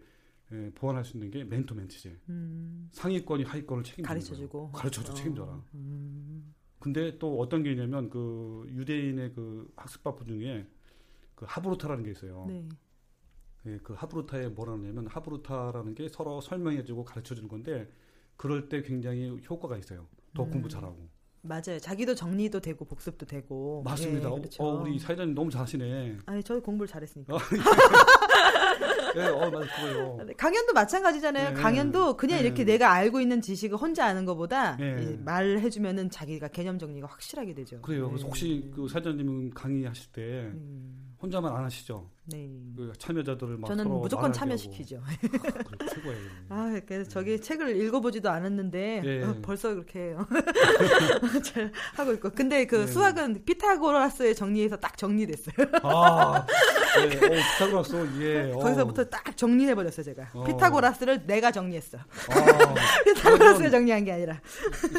예, 0.53 0.71
보완할 0.75 1.05
수 1.05 1.17
있는 1.17 1.31
게 1.31 1.43
멘토 1.43 1.75
멘티제. 1.75 2.17
음. 2.29 2.89
상위권이 2.91 3.43
하위권을 3.43 3.83
책임지는 3.83 4.07
가르쳐주고. 4.07 4.71
가르쳐줘 4.71 5.11
어. 5.11 5.15
책임져라. 5.15 5.63
음. 5.75 6.53
근데 6.79 7.17
또 7.19 7.39
어떤 7.39 7.63
게 7.63 7.71
있냐면 7.71 8.09
그 8.09 8.65
유대인의 8.69 9.33
그 9.33 9.71
학습법부 9.75 10.25
중에 10.25 10.67
그 11.35 11.45
하브루타라는 11.47 12.03
게 12.03 12.11
있어요. 12.11 12.45
네. 12.47 12.67
예, 13.67 13.77
그 13.83 13.93
하브루타에 13.93 14.49
뭐라 14.49 14.73
하냐면 14.73 15.07
하브루타라는 15.07 15.95
게 15.95 16.09
서로 16.09 16.41
설명해주고 16.41 17.05
가르쳐주는 17.05 17.47
건데 17.47 17.91
그럴 18.35 18.67
때 18.67 18.81
굉장히 18.81 19.39
효과가 19.47 19.77
있어요. 19.77 20.07
더 20.33 20.43
음. 20.43 20.51
공부 20.51 20.67
잘하고. 20.67 21.07
맞아요. 21.43 21.79
자기도 21.79 22.13
정리도 22.15 22.59
되고 22.59 22.85
복습도 22.85 23.25
되고. 23.25 23.81
맞습니다. 23.83 24.29
예, 24.29 24.35
그렇죠. 24.35 24.63
어, 24.63 24.81
우리 24.81 24.99
사회자님 24.99 25.33
너무 25.33 25.49
잘하시네. 25.49 26.17
아니, 26.25 26.43
저 26.43 26.59
공부를 26.59 26.87
잘했으니까. 26.87 27.37
예, 29.17 29.25
어, 29.25 29.49
맞아요. 29.49 29.65
그거요. 29.75 30.23
네, 30.25 30.33
강연도 30.33 30.73
마찬가지잖아요. 30.73 31.49
네. 31.49 31.53
강연도 31.55 32.15
그냥 32.15 32.39
네. 32.39 32.45
이렇게 32.45 32.63
내가 32.63 32.91
알고 32.93 33.19
있는 33.19 33.41
지식을 33.41 33.77
혼자 33.77 34.05
아는 34.05 34.25
것보다 34.25 34.77
네. 34.77 35.01
이 35.01 35.17
말해주면은 35.17 36.09
자기가 36.09 36.47
개념 36.49 36.79
정리가 36.79 37.07
확실하게 37.07 37.53
되죠. 37.55 37.81
그래요. 37.81 38.07
그래서 38.07 38.23
네. 38.23 38.27
혹시 38.27 38.71
그 38.73 38.87
사회자님은 38.87 39.49
강의하실 39.51 40.11
때 40.13 40.21
음, 40.53 41.10
혼자만 41.21 41.55
안 41.55 41.63
하시죠? 41.65 42.09
네. 42.25 42.49
그 42.75 42.93
참여자들을 42.97 43.57
막 43.57 43.67
저는 43.67 43.87
무조건 43.89 44.31
참여시키죠. 44.33 45.01
그래, 45.19 45.89
최고예요. 45.89 46.17
아, 46.49 46.79
그래서 46.85 47.09
저기 47.09 47.39
책을 47.39 47.75
읽어보지도 47.81 48.29
않았는데 48.29 49.01
예. 49.03 49.23
어, 49.23 49.35
벌써 49.41 49.73
그렇게 49.73 49.99
해요. 49.99 50.27
잘 51.43 51.71
하고 51.95 52.13
있고. 52.13 52.29
근데 52.31 52.65
그 52.65 52.75
네. 52.77 52.87
수학은 52.87 53.43
피타고라스에 53.45 54.33
정리해서 54.33 54.77
딱 54.77 54.97
정리됐어요. 54.97 55.53
아, 55.83 56.45
네, 56.97 57.17
어, 57.17 57.43
피타고라스, 57.57 58.21
예. 58.21 58.51
어. 58.53 58.59
거기서부터 58.59 59.03
딱 59.05 59.35
정리해 59.37 59.75
버렸어요, 59.75 60.03
제가. 60.03 60.29
어. 60.33 60.43
피타고라스를 60.45 61.25
내가 61.27 61.51
정리했어. 61.51 61.97
아, 61.97 62.03
피타고라스가 63.05 63.37
그러면 63.37 63.71
정리한 63.71 64.05
게 64.05 64.11
아니라. 64.11 64.41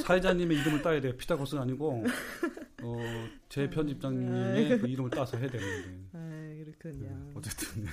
사회자님의 0.04 0.58
이름을 0.58 0.82
따야 0.82 1.00
돼요. 1.00 1.16
피타고라스는 1.16 1.62
아니고, 1.62 2.04
어, 2.82 2.96
제 3.48 3.68
편집장님의 3.70 4.78
그 4.80 4.86
이름을 4.86 5.10
따서 5.10 5.36
해야 5.36 5.48
되는데. 5.48 6.08
아, 6.12 6.64
그렇군요. 6.64 7.08
네, 7.08 7.32
어쨌든. 7.34 7.86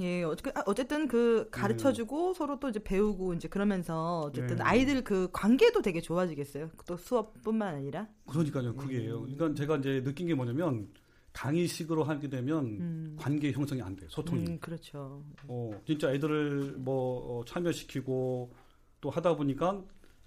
예, 0.00 0.22
어쨌든, 0.24 1.04
아, 1.04 1.06
그 1.06 1.48
가르쳐 1.50 1.92
주고 1.92 2.34
서로 2.34 2.60
또 2.60 2.68
이제 2.68 2.78
배우고 2.82 3.34
이제 3.34 3.48
그러면서 3.48 4.20
어쨌든 4.20 4.56
네. 4.56 4.62
아이들 4.62 5.02
그 5.02 5.30
관계도 5.32 5.80
되게 5.80 6.00
좋아지겠어요. 6.00 6.70
또 6.86 6.96
수업뿐만 6.96 7.76
아니라. 7.76 8.08
그러니까요, 8.26 8.74
그게요. 8.74 9.22
그러니까 9.22 9.54
제가 9.54 9.76
이제 9.76 10.02
느낀 10.02 10.26
게 10.26 10.34
뭐냐면, 10.34 10.88
강의식으로 11.36 12.02
하게 12.02 12.30
되면 12.30 12.64
음. 12.64 13.16
관계 13.18 13.52
형성이 13.52 13.82
안 13.82 13.94
돼요. 13.94 14.08
소통이. 14.10 14.46
음, 14.46 14.58
그렇죠. 14.58 15.22
어, 15.46 15.70
진짜 15.86 16.10
애들을 16.12 16.76
뭐 16.78 17.40
어, 17.40 17.44
참여시키고 17.44 18.54
또 19.02 19.10
하다 19.10 19.36
보니까 19.36 19.84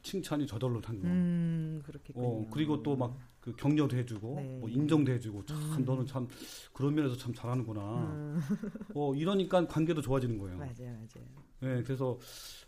칭찬이 0.10 0.48
저절로 0.48 0.82
타는 0.82 1.02
거예요. 1.02 1.16
음, 1.16 1.82
그렇겠군요. 1.86 2.26
어, 2.28 2.48
그리고 2.52 2.82
또 2.82 2.96
막 2.96 3.16
그 3.40 3.56
격려도 3.56 3.96
해주고 3.96 4.36
네. 4.36 4.58
뭐 4.60 4.70
인정도 4.70 5.12
해주고 5.14 5.46
참 5.46 5.86
너는 5.86 6.06
참 6.06 6.28
그런 6.74 6.94
면에서 6.94 7.16
참 7.16 7.34
잘하는구나. 7.34 7.82
음, 7.82 8.40
어, 8.96 9.16
이러니까 9.16 9.66
관계도 9.66 10.02
좋아지는 10.02 10.38
거예요. 10.38 10.58
맞아요, 10.58 10.74
맞아요. 10.82 11.26
네, 11.62 11.82
그래서 11.84 12.20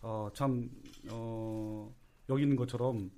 어, 0.01 0.29
참 0.33 0.69
어, 1.09 1.93
여기 2.29 2.43
있는 2.43 2.55
것처럼 2.55 3.11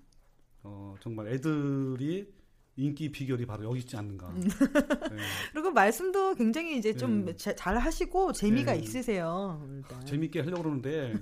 어, 0.64 0.96
정말 1.00 1.28
애들이 1.28 2.34
인기 2.76 3.12
비결이 3.12 3.46
바로 3.46 3.66
여기 3.66 3.80
있지 3.82 3.96
않는가. 3.96 4.28
음. 4.30 4.42
네. 4.42 4.50
그리고 5.54 5.70
말씀도 5.72 6.34
굉장히 6.34 6.76
이제 6.78 6.92
좀 6.96 7.24
네. 7.26 7.36
잘 7.36 7.78
하시고 7.78 8.32
재미가 8.34 8.74
네. 8.74 8.80
있으세요. 8.80 9.64
일단. 9.76 10.04
재밌게 10.06 10.40
하려고 10.42 10.64
그러는데 10.64 11.14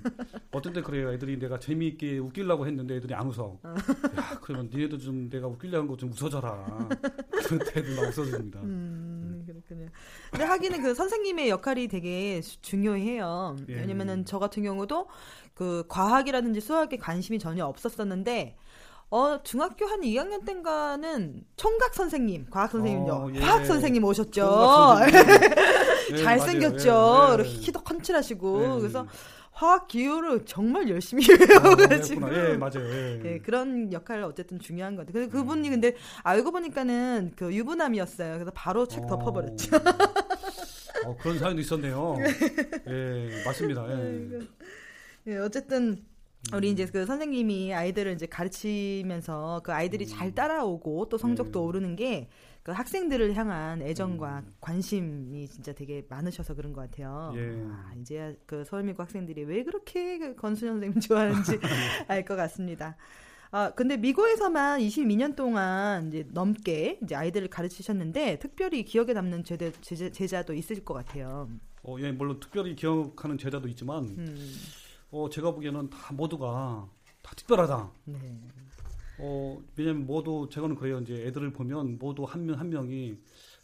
어떤 0.50 0.72
때 0.72 0.80
그래요. 0.80 1.12
애들이 1.12 1.38
내가 1.38 1.58
재미있게 1.58 2.18
웃기려고 2.18 2.66
했는데 2.66 2.96
애들이 2.96 3.12
안 3.14 3.26
웃어. 3.26 3.58
야, 3.66 3.74
그러면 4.40 4.70
니네도 4.72 4.96
좀 4.96 5.28
내가 5.28 5.46
웃기려는 5.46 5.86
거 5.88 5.96
좀 5.96 6.10
웃어줘라. 6.10 6.88
그런 7.30 7.58
때 7.58 7.80
애들 7.80 7.96
막 7.96 8.08
웃어줍니다. 8.08 8.60
음, 8.62 9.44
그렇군요. 9.46 9.88
근데 10.30 10.44
하기는 10.46 10.80
그 10.82 10.94
선생님의 10.94 11.50
역할이 11.50 11.86
되게 11.88 12.40
수- 12.40 12.62
중요해요. 12.62 13.56
예. 13.68 13.74
왜냐면은 13.74 14.24
저 14.24 14.38
같은 14.38 14.62
경우도 14.62 15.06
그 15.52 15.84
과학이라든지 15.88 16.60
수학에 16.62 16.96
관심이 16.96 17.38
전혀 17.38 17.66
없었었는데 17.66 18.56
어, 19.12 19.42
중학교 19.42 19.84
한 19.84 20.00
2학년 20.00 20.42
때인가는 20.46 21.44
총각 21.56 21.94
선생님, 21.94 22.46
과학 22.48 22.70
선생님요. 22.70 23.12
어, 23.12 23.30
예. 23.34 23.40
화학 23.40 23.66
선생님 23.66 24.02
오셨죠. 24.02 24.96
예, 26.12 26.16
잘생겼죠. 26.16 27.34
그리고 27.36 27.50
예. 27.50 27.58
키도 27.58 27.82
컨칠하시고. 27.82 28.62
예. 28.64 28.80
그래서 28.80 29.06
화학 29.50 29.86
기호를 29.86 30.46
정말 30.46 30.88
열심히 30.88 31.26
아, 31.30 31.36
배워가지고. 31.46 32.20
그랬구나. 32.22 32.52
예, 32.52 32.56
맞아요. 32.56 32.88
예. 32.90 33.20
예, 33.26 33.38
그런 33.40 33.92
역할을 33.92 34.24
어쨌든 34.24 34.58
중요한 34.58 34.96
것 34.96 35.06
같아요. 35.06 35.26
근데 35.26 35.38
그분이 35.38 35.68
근데 35.68 35.94
알고 36.22 36.50
보니까는 36.50 37.32
그 37.36 37.54
유부남이었어요. 37.54 38.32
그래서 38.32 38.50
바로 38.54 38.86
책 38.88 39.06
덮어버렸죠. 39.06 39.76
어, 41.04 41.16
그런 41.20 41.38
사연도 41.38 41.60
있었네요. 41.60 42.16
예, 42.88 43.42
맞습니다. 43.44 43.84
예. 43.90 44.38
예, 45.26 45.36
어쨌든 45.36 46.02
우리 46.54 46.68
음. 46.68 46.72
이제 46.72 46.86
그 46.86 47.06
선생님이 47.06 47.72
아이들을 47.74 48.12
이제 48.14 48.26
가르치면서 48.26 49.60
그 49.64 49.72
아이들이 49.72 50.04
음. 50.04 50.08
잘 50.08 50.34
따라오고 50.34 51.08
또 51.08 51.18
성적도 51.18 51.60
네. 51.60 51.66
오르는 51.66 51.96
게 51.96 52.28
그 52.62 52.70
학생들을 52.70 53.34
향한 53.34 53.82
애정과 53.82 54.38
음. 54.38 54.54
관심이 54.60 55.48
진짜 55.48 55.72
되게 55.72 56.06
많으셔서 56.08 56.54
그런 56.54 56.72
것 56.72 56.82
같아요. 56.82 57.32
예. 57.34 57.60
아, 57.68 57.92
이제야 58.00 58.32
그 58.46 58.64
서울미고 58.64 59.02
학생들이 59.02 59.44
왜 59.44 59.64
그렇게 59.64 60.18
그 60.18 60.36
건수현 60.36 60.74
선생님 60.74 61.00
좋아하는지 61.00 61.58
알 62.06 62.24
것 62.24 62.36
같습니다. 62.36 62.96
아, 63.50 63.72
근데 63.74 63.96
미고에서만 63.96 64.80
22년 64.80 65.34
동안 65.34 66.08
이제 66.08 66.24
넘게 66.30 67.00
이제 67.02 67.16
아이들을 67.16 67.48
가르치셨는데 67.48 68.38
특별히 68.38 68.84
기억에 68.84 69.12
남는 69.12 69.42
제자, 69.42 69.72
제자, 69.80 70.08
제자도 70.10 70.54
있을 70.54 70.84
것 70.84 70.94
같아요. 70.94 71.50
어, 71.82 71.96
예, 71.98 72.12
물론 72.12 72.38
특별히 72.38 72.76
기억하는 72.76 73.36
제자도 73.36 73.66
있지만, 73.68 74.04
음, 74.04 74.54
어, 75.12 75.28
제가 75.30 75.52
보기에는 75.52 75.90
다 75.90 76.12
모두가 76.14 76.90
다 77.22 77.34
특별하다. 77.36 77.92
네. 78.06 78.40
어, 79.18 79.62
왜냐면 79.76 80.06
모두 80.06 80.48
제가는 80.50 80.74
그래요. 80.76 80.98
이제 81.00 81.14
애들을 81.26 81.52
보면 81.52 81.98
모두 81.98 82.24
한 82.24 82.44
명 82.46 82.58
한 82.58 82.70
명이 82.70 83.18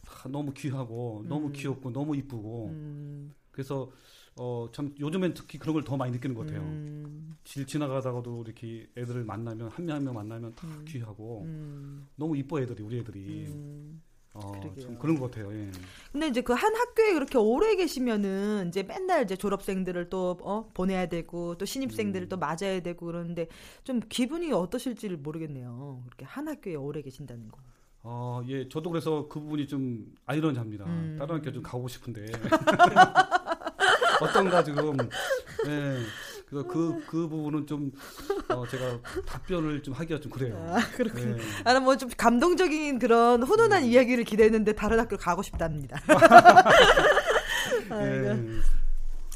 다 0.05 0.29
너무 0.29 0.53
귀하고 0.53 1.25
너무 1.27 1.47
음. 1.47 1.51
귀엽고 1.53 1.91
너무 1.91 2.15
이쁘고 2.15 2.69
음, 2.69 3.33
그래서 3.51 3.91
어, 4.37 4.69
참 4.71 4.95
요즘엔 4.99 5.33
특히 5.33 5.57
그런 5.59 5.73
걸 5.73 5.83
더 5.83 5.97
많이 5.97 6.11
느끼는 6.13 6.35
것 6.35 6.45
같아요. 6.45 6.61
음, 6.61 7.35
길 7.43 7.65
지나가다가도 7.67 8.43
이렇게 8.45 8.87
애들을 8.97 9.23
만나면 9.25 9.69
한 9.69 9.85
명 9.85 9.97
한명 9.97 10.13
만나면 10.15 10.55
다 10.55 10.67
음. 10.67 10.85
귀하고 10.87 11.43
음, 11.45 12.07
너무 12.15 12.37
이뻐 12.37 12.61
애들이 12.61 12.83
우리 12.83 12.99
애들이 12.99 13.47
음. 13.47 14.01
어, 14.33 14.51
그러게요. 14.51 14.97
그런 14.99 15.19
것 15.19 15.31
같아요. 15.31 15.51
예. 15.53 15.71
근데 16.11 16.27
이제 16.27 16.41
그 16.41 16.53
한 16.53 16.75
학교에 16.75 17.13
그렇게 17.13 17.37
오래 17.37 17.75
계시면은 17.75 18.67
이제 18.69 18.83
맨날 18.83 19.23
이제 19.23 19.35
졸업생들을 19.35 20.09
또 20.09 20.37
어, 20.41 20.69
보내야 20.73 21.07
되고 21.07 21.55
또 21.57 21.65
신입생들을 21.65 22.27
음. 22.27 22.29
또 22.29 22.37
맞아야 22.37 22.79
되고 22.81 23.05
그러는데 23.05 23.47
좀 23.83 23.99
기분이 24.07 24.51
어떠실지를 24.53 25.17
모르겠네요. 25.17 26.03
그렇게 26.05 26.25
한 26.25 26.47
학교에 26.47 26.75
오래 26.75 27.01
계신다는 27.01 27.49
거. 27.49 27.57
어, 28.01 28.41
예, 28.47 28.69
저도 28.69 28.89
그래서 28.91 29.27
그 29.27 29.39
부분이 29.41 29.67
좀 29.67 30.05
아이러니합니다. 30.25 30.85
음. 30.85 31.15
다른 31.19 31.35
학교 31.35 31.51
좀 31.51 31.61
가고 31.63 31.87
싶은데 31.87 32.25
어떤가 34.21 34.63
지금. 34.63 34.95
예. 35.67 35.97
그래서 36.49 36.67
그, 36.67 37.03
그 37.07 37.27
부분은 37.27 37.67
좀, 37.67 37.91
어, 38.49 38.67
제가 38.67 38.99
답변을 39.25 39.83
좀 39.83 39.93
하기가 39.93 40.19
좀 40.19 40.31
그래요. 40.31 40.55
아, 40.57 40.79
그렇군요. 40.95 41.37
예. 41.37 41.63
나는 41.63 41.83
뭐좀 41.83 42.09
감동적인 42.17 42.97
그런 42.99 43.43
훈훈한 43.43 43.83
음. 43.83 43.87
이야기를 43.87 44.23
기대했는데 44.23 44.73
다른 44.73 44.99
학교 44.99 45.15
가고 45.15 45.43
싶답니다. 45.43 46.01
예. 47.91 48.37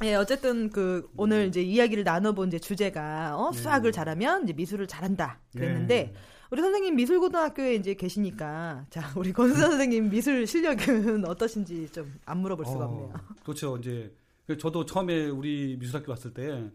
예, 0.05 0.15
어쨌든 0.15 0.69
그 0.69 1.07
오늘 1.15 1.47
이제 1.47 1.61
이야기를 1.61 2.03
나눠본 2.03 2.47
이제 2.49 2.59
주제가 2.59 3.37
어, 3.37 3.51
네. 3.51 3.57
수학을 3.59 3.91
잘하면 3.91 4.43
이제 4.43 4.53
미술을 4.53 4.87
잘한다 4.87 5.39
그랬는데 5.55 5.95
예. 5.95 6.13
우리 6.49 6.61
선생님 6.61 6.95
미술고등학교에 6.95 7.75
이제 7.75 7.93
계시니까 7.93 8.85
자 8.89 9.11
우리 9.15 9.31
권수 9.31 9.55
선생님 9.55 10.09
미술 10.09 10.45
실력은 10.45 11.25
어떠신지 11.29 11.89
좀 11.91 12.11
안 12.25 12.39
물어볼 12.39 12.65
수가 12.65 12.85
어, 12.85 12.87
없네요. 12.87 13.13
그렇죠. 13.43 13.77
이제 13.77 14.13
그 14.47 14.57
저도 14.57 14.85
처음에 14.85 15.27
우리 15.29 15.77
미술학교 15.79 16.11
왔을 16.11 16.33
때 16.33 16.69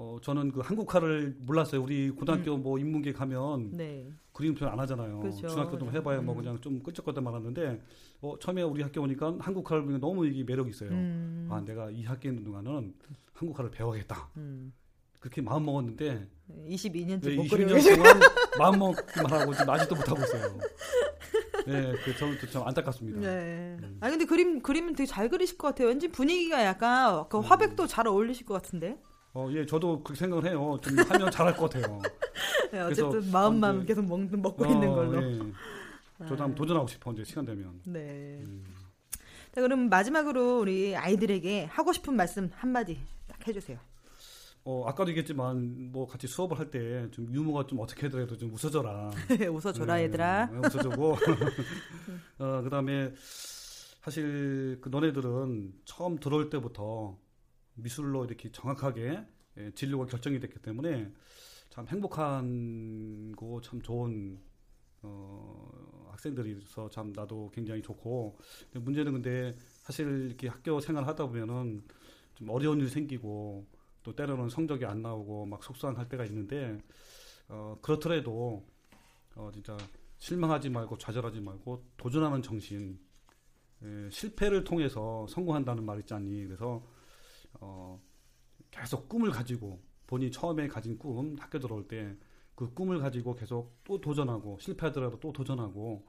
어, 0.00 0.18
저는 0.22 0.50
그 0.50 0.60
한국화를 0.60 1.36
몰랐어요. 1.40 1.82
우리 1.82 2.10
고등학교 2.10 2.56
뭐 2.56 2.78
인문계 2.78 3.12
가면 3.12 3.76
네. 3.76 4.10
그림 4.32 4.54
표현 4.54 4.72
안 4.72 4.80
하잖아요. 4.80 5.16
음. 5.16 5.20
그렇죠. 5.20 5.46
중학교 5.46 5.76
도 5.76 5.92
해봐야 5.92 6.22
뭐 6.22 6.34
음. 6.34 6.40
그냥 6.40 6.60
좀 6.62 6.82
끄적거리다 6.82 7.20
말았는데 7.20 7.82
어, 8.22 8.38
처음에 8.40 8.62
우리 8.62 8.82
학교 8.82 9.02
오니까 9.02 9.36
한국화를 9.38 9.82
보니까 9.82 10.00
너무 10.00 10.26
이게 10.26 10.42
매력이 10.42 10.70
있어요. 10.70 10.88
음, 10.88 11.48
아, 11.50 11.60
내가 11.60 11.90
이 11.90 12.04
학기에 12.04 12.30
있는 12.30 12.44
동안은 12.44 12.94
한국화를 13.34 13.70
배워야겠다. 13.70 14.30
음. 14.38 14.72
그렇게 15.18 15.42
마음 15.42 15.66
먹었는데 15.66 16.26
22년째 16.66 17.24
네, 17.24 17.36
못 17.36 17.42
20년 17.44 17.50
그리고 17.50 17.96
동안 17.96 18.20
마음 18.58 18.78
먹기만 18.78 19.30
하고 19.30 19.52
지금 19.52 19.68
아직도 19.68 19.94
못 19.96 20.08
하고 20.08 20.22
있어요. 20.22 20.58
네, 21.66 21.92
그 22.02 22.16
저는 22.16 22.38
또참 22.38 22.66
안타깝습니다. 22.66 23.20
네. 23.20 23.76
음. 23.82 23.98
아 24.00 24.08
근데 24.08 24.24
그림 24.24 24.62
그림은 24.62 24.94
되게 24.94 25.06
잘 25.06 25.28
그리실 25.28 25.58
것 25.58 25.68
같아요. 25.68 25.88
왠지 25.88 26.08
분위기가 26.08 26.64
약간 26.64 27.28
그 27.28 27.36
음. 27.36 27.42
화백도 27.42 27.86
잘 27.86 28.06
어울리실 28.06 28.46
것 28.46 28.54
같은데. 28.54 28.96
어, 29.32 29.48
예, 29.52 29.64
저도 29.64 30.02
그렇게 30.02 30.18
생각을 30.18 30.46
해요. 30.50 30.78
좀 30.82 30.98
하면 30.98 31.30
잘할 31.30 31.56
것 31.56 31.70
같아요. 31.70 32.00
네, 32.72 32.82
그래서 32.84 33.08
어쨌든 33.08 33.30
마음만 33.30 33.76
언제- 33.76 33.86
계속 33.86 34.04
먹, 34.06 34.20
먹고 34.36 34.66
있는 34.66 34.88
어, 34.88 34.94
걸로. 34.94 35.22
예. 35.22 35.38
저도 36.28 36.42
한번 36.42 36.54
도전하고 36.54 36.86
싶어 36.88 37.12
이제 37.12 37.24
시간 37.24 37.44
되면. 37.44 37.80
네. 37.84 38.40
음. 38.42 38.64
자, 39.52 39.60
그럼 39.60 39.88
마지막으로 39.88 40.60
우리 40.60 40.94
아이들에게 40.96 41.64
하고 41.66 41.92
싶은 41.92 42.14
말씀 42.14 42.50
한마디 42.54 42.98
딱 43.26 43.46
해주세요. 43.46 43.78
어, 44.64 44.84
아까도 44.86 45.10
얘기했지만 45.10 45.90
뭐 45.90 46.06
같이 46.06 46.26
수업을 46.26 46.58
할 46.58 46.70
때 46.70 47.08
좀 47.12 47.32
유머가 47.32 47.66
좀 47.66 47.80
어떻게 47.80 48.06
하더라도 48.06 48.36
좀 48.36 48.52
웃어줘라. 48.52 49.10
웃어줘라, 49.50 49.96
네, 49.96 50.02
얘들아. 50.04 50.46
네, 50.46 50.58
웃어주고. 50.58 51.16
어, 52.38 52.60
그다음에 52.62 53.12
사실 54.02 54.78
그 54.82 54.88
너네들은 54.90 55.72
처음 55.84 56.18
들어올 56.18 56.50
때부터 56.50 57.16
미술로 57.74 58.24
이렇게 58.24 58.50
정확하게 58.52 59.24
예, 59.58 59.70
진로가 59.72 60.06
결정이 60.06 60.40
됐기 60.40 60.60
때문에 60.60 61.12
참 61.70 61.86
행복한 61.88 63.34
거참 63.36 63.80
좋은 63.82 64.40
어, 65.02 66.08
학생들이서 66.10 66.90
참 66.90 67.12
나도 67.12 67.50
굉장히 67.54 67.82
좋고. 67.82 68.38
근데 68.72 68.84
문제는 68.84 69.12
근데 69.12 69.56
사실 69.82 70.26
이렇게 70.26 70.48
학교 70.48 70.80
생활 70.80 71.06
하다 71.06 71.26
보면은 71.26 71.82
좀 72.34 72.48
어려운 72.50 72.80
일 72.80 72.88
생기고 72.88 73.66
또 74.02 74.14
때로는 74.14 74.48
성적이 74.48 74.86
안 74.86 75.02
나오고 75.02 75.46
막 75.46 75.62
속상할 75.62 76.08
때가 76.08 76.24
있는데 76.26 76.78
어, 77.48 77.78
그렇더라도 77.82 78.66
어, 79.34 79.50
진짜 79.52 79.76
실망하지 80.18 80.68
말고 80.70 80.98
좌절하지 80.98 81.40
말고 81.40 81.84
도전하는 81.96 82.42
정신 82.42 82.98
예, 83.82 84.10
실패를 84.10 84.64
통해서 84.64 85.26
성공한다는 85.28 85.84
말 85.84 85.98
있지 86.00 86.12
않니? 86.12 86.44
그래서 86.44 86.84
어, 87.60 88.00
계속 88.70 89.08
꿈을 89.08 89.30
가지고 89.30 89.80
본인이 90.06 90.30
처음에 90.30 90.68
가진 90.68 90.98
꿈 90.98 91.36
학교 91.38 91.58
들어올 91.58 91.86
때 91.86 92.16
그 92.60 92.70
꿈을 92.74 92.98
가지고 92.98 93.34
계속 93.34 93.74
또 93.84 93.98
도전하고 93.98 94.58
실패하더라도 94.60 95.18
또 95.18 95.32
도전하고 95.32 96.04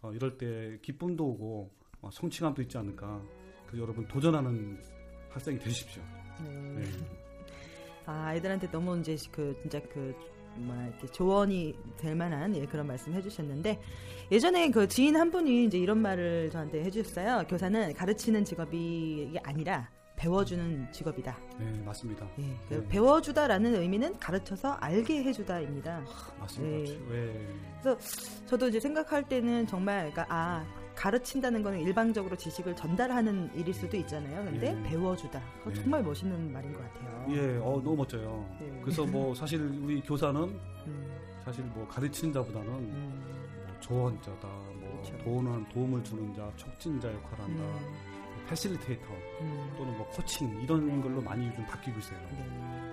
어, 0.00 0.12
이럴 0.14 0.38
때 0.38 0.78
기쁨도 0.80 1.22
오고 1.22 1.70
어, 2.00 2.10
성취감도 2.10 2.62
있지 2.62 2.78
않을까 2.78 3.22
그 3.66 3.78
여러분 3.78 4.08
도전하는 4.08 4.82
학생이 5.28 5.58
되십시오. 5.58 6.02
네. 6.42 6.50
네. 6.76 6.84
아, 8.06 8.28
아이들한테 8.28 8.70
너무 8.70 8.98
이제 9.00 9.18
그 9.30 9.54
진짜 9.60 9.82
그 9.92 10.14
뭐야 10.56 10.86
이렇게 10.86 11.06
조언이 11.08 11.74
될 11.98 12.16
만한 12.16 12.56
예, 12.56 12.64
그런 12.64 12.86
말씀 12.86 13.12
해주셨는데 13.12 13.78
예전에 14.30 14.70
그 14.70 14.88
지인 14.88 15.14
한 15.14 15.30
분이 15.30 15.66
이제 15.66 15.76
이런 15.76 15.98
말을 15.98 16.48
저한테 16.48 16.84
해주셨어요. 16.84 17.46
교사는 17.48 17.92
가르치는 17.92 18.46
직업이 18.46 19.38
아니라 19.42 19.90
배워주는 20.22 20.86
직업이다. 20.92 21.36
네 21.58 21.82
맞습니다. 21.84 22.28
예, 22.38 22.56
그 22.68 22.74
네. 22.74 22.88
배워주다라는 22.88 23.74
의미는 23.74 24.16
가르쳐서 24.20 24.74
알게 24.74 25.24
해주다입니다. 25.24 26.00
맞습니다. 26.38 26.92
네. 27.10 27.48
네. 27.82 27.96
저도 28.46 28.68
이제 28.68 28.78
생각할 28.78 29.28
때는 29.28 29.66
정말 29.66 30.12
그러니까 30.12 30.26
아 30.28 30.64
가르친다는 30.94 31.64
거는 31.64 31.80
일방적으로 31.80 32.36
지식을 32.36 32.76
전달하는 32.76 33.50
일일 33.56 33.74
수도 33.74 33.96
있잖아요. 33.96 34.44
근데 34.44 34.78
예. 34.78 34.82
배워주다. 34.88 35.42
그거 35.58 35.70
예. 35.72 35.74
정말 35.74 36.04
멋있는 36.04 36.52
말인 36.52 36.72
것 36.72 36.80
같아요. 36.80 37.26
예, 37.30 37.56
어, 37.56 37.80
너무 37.82 37.96
멋져요. 37.96 38.46
네. 38.60 38.80
그래서 38.80 39.04
뭐 39.04 39.34
사실 39.34 39.60
우리 39.60 40.00
교사는 40.02 40.40
음, 40.40 41.18
사실 41.44 41.64
뭐 41.64 41.84
가르치는 41.88 42.32
자보다는 42.32 42.68
음, 42.68 43.64
뭐 43.66 43.80
조언자다, 43.80 44.46
뭐 44.46 45.02
그렇죠. 45.02 45.18
도움을, 45.24 45.68
도움을 45.70 46.04
주는 46.04 46.32
자, 46.32 46.48
촉진자 46.56 47.12
역할을 47.12 47.44
한다, 47.44 47.64
음, 47.64 48.21
패실리테이터 48.48 49.06
음, 49.40 49.74
또는 49.76 49.96
뭐 49.96 50.06
코칭 50.08 50.60
이런 50.62 51.00
걸로 51.00 51.20
많이 51.20 51.46
요즘 51.46 51.64
바뀌고 51.66 51.98
있어요. 51.98 52.18
네. 52.30 52.38
음, 52.38 52.92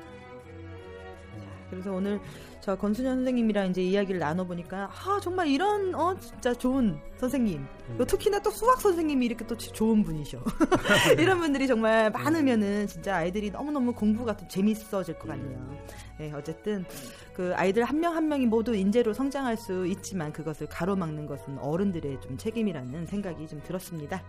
그래서 1.70 1.92
오늘 1.92 2.20
저 2.62 2.76
건순현 2.76 3.18
선생님이랑 3.18 3.70
이제 3.70 3.82
이야기를 3.82 4.20
나눠보니까 4.20 4.90
아 4.92 5.20
정말 5.22 5.48
이런 5.48 5.94
어 5.96 6.18
진짜 6.20 6.54
좋은 6.54 7.00
선생님 7.18 7.66
또 7.98 8.06
특히나 8.06 8.40
또 8.40 8.50
수학 8.50 8.82
선생님이 8.82 9.26
이렇게 9.28 9.46
또 9.46 9.58
좋은 9.58 10.04
분이셔 10.04 10.44
이런 11.18 11.40
분들이 11.40 11.68
정말 11.68 12.10
많으면은 12.12 12.88
진짜 12.88 13.18
아이들이 13.18 13.52
너무너무 13.52 13.94
공부가 13.94 14.36
또 14.36 14.48
재밌어질 14.48 15.18
것 15.18 15.28
같네요. 15.28 15.78
네, 16.20 16.32
어쨌든 16.34 16.86
그 17.34 17.54
아이들 17.56 17.86
한 17.86 18.00
명한 18.00 18.28
명이 18.28 18.46
모두 18.48 18.76
인재로 18.76 19.14
성장할 19.14 19.56
수 19.56 19.88
있지만 19.88 20.34
그것을 20.34 20.68
가로막는 20.68 21.26
것은 21.28 21.58
어른들의 21.60 22.20
좀 22.20 22.38
책임이라는 22.38 23.06
생각이 23.06 23.48
좀 23.48 23.62
들었습니다. 23.64 24.22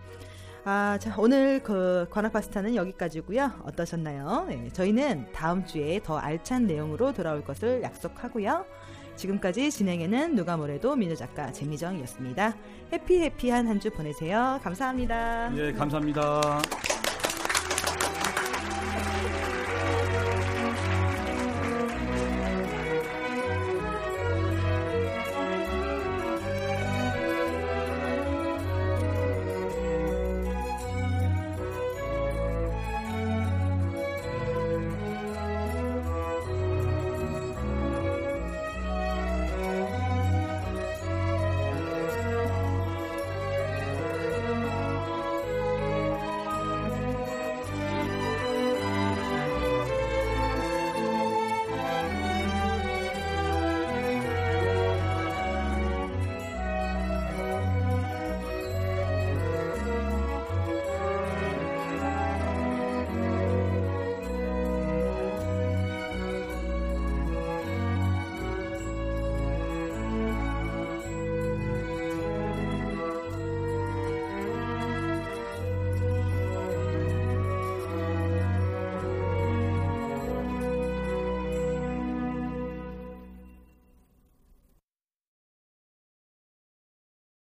아, 0.63 0.97
자, 0.99 1.15
오늘 1.17 1.61
그 1.63 2.05
관악 2.11 2.33
파스타는 2.33 2.75
여기까지고요. 2.75 3.51
어떠셨나요? 3.63 4.45
네, 4.47 4.69
저희는 4.71 5.31
다음 5.33 5.65
주에 5.65 5.99
더 6.03 6.17
알찬 6.17 6.67
내용으로 6.67 7.13
돌아올 7.13 7.43
것을 7.43 7.81
약속하고요. 7.81 8.65
지금까지 9.15 9.71
진행에는 9.71 10.35
누가 10.35 10.57
뭐래도 10.57 10.95
민우 10.95 11.15
작가 11.15 11.51
재미정이었습니다. 11.51 12.55
해피해피한 12.93 13.67
한 13.67 13.79
주 13.79 13.89
보내세요. 13.89 14.59
감사합니다. 14.63 15.51
예, 15.57 15.73
감사합니다. 15.73 16.61